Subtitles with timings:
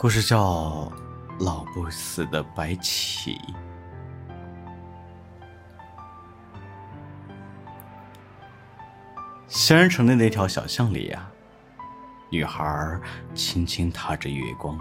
[0.00, 0.38] 故事叫
[1.40, 3.34] 《老不死的白起》。
[9.48, 11.28] 仙人城的那条小巷里呀，
[12.30, 12.96] 女孩
[13.34, 14.78] 轻轻踏着月光。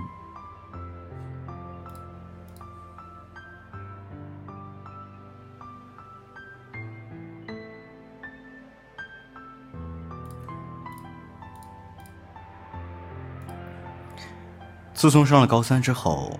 [14.97, 16.31] 自从上了高三之后，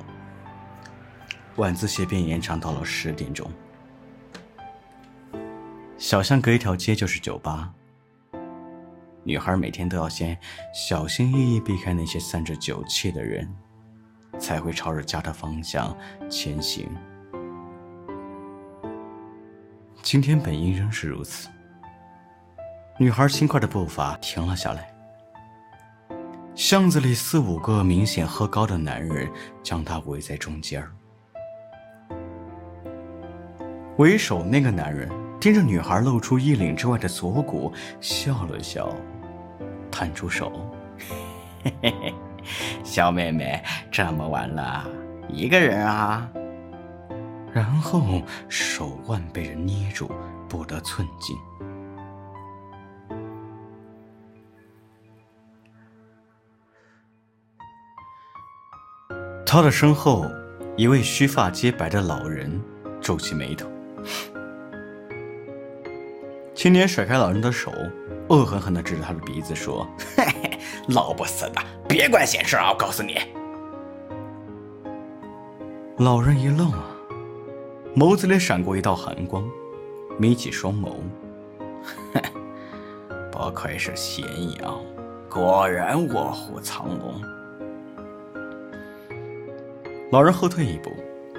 [1.57, 3.47] 晚自习便延长到了十点钟。
[5.95, 7.71] 小巷隔一条街就是酒吧。
[9.23, 10.35] 女孩每天都要先
[10.73, 13.47] 小心翼翼避开那些散着酒气的人，
[14.39, 15.95] 才会朝着家的方向
[16.27, 16.89] 前行。
[20.01, 21.47] 今天本应仍是如此。
[22.97, 24.96] 女孩轻快的步伐停了下来。
[26.57, 29.29] 巷子里四五个明显喝高的男人
[29.61, 30.91] 将她围在中间儿
[33.97, 35.07] 为首那个男人
[35.39, 38.89] 盯着女孩露出衣领之外的锁骨，笑了笑，
[39.91, 40.51] 探出手
[41.63, 42.15] ：“嘿嘿嘿，
[42.83, 44.83] 小妹妹，这么晚了，
[45.29, 46.27] 一个人啊？”
[47.53, 50.09] 然后手腕被人捏住，
[50.49, 51.35] 不得寸进。
[59.49, 60.25] 他的身后，
[60.75, 62.61] 一位须发皆白的老人
[62.99, 63.65] 皱起眉头。
[66.53, 67.71] 青年甩开老人的手，
[68.27, 69.87] 恶狠狠地指着他的鼻子说
[70.17, 70.59] ：“嘿嘿，
[70.89, 72.71] 老不死的，别管闲事啊！
[72.73, 73.15] 我告诉你。”
[76.03, 76.69] 老人一愣，
[77.95, 79.49] 眸子里闪过一道寒光，
[80.19, 80.89] 眯起双眸
[82.13, 82.21] ：“哼，
[83.31, 84.25] 不愧是咸
[84.59, 84.77] 阳，
[85.29, 87.21] 果然卧虎藏龙。”
[90.09, 90.95] 老人后退一步，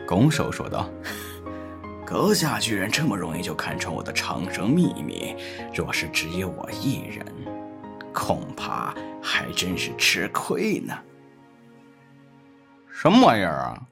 [0.06, 0.91] 拱手说道
[2.05, 5.34] ：“阁下居然这么容易就看穿我的长生秘密，
[5.75, 7.25] 若是只有我一人，
[8.12, 10.99] 恐怕还真是吃亏呢。”
[12.93, 13.87] 什么玩意儿啊？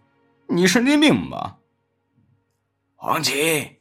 [0.49, 1.57] 你神经病吧？
[2.97, 3.81] 黄旗！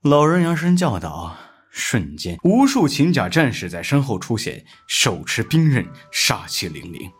[0.00, 1.36] 老人扬声叫道，
[1.70, 7.10] 瞬间，无数秦甲战士在身后出现，手持兵刃，杀气凌凌。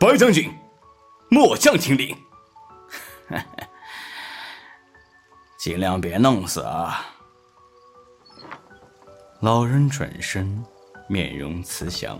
[0.00, 0.50] 白将军，
[1.28, 2.16] 末将听令，
[5.58, 7.04] 尽量别弄死啊！
[9.40, 10.64] 老人转身，
[11.06, 12.18] 面容慈祥，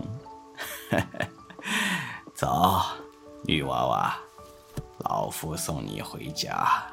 [2.35, 2.83] 走，
[3.45, 4.15] 女娃娃，
[4.99, 6.83] 老夫送你回家。